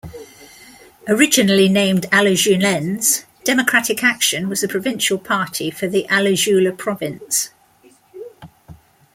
[1.07, 7.51] Originally named Alajuelense Democratic Action was a provincial party for the Alajuela Province.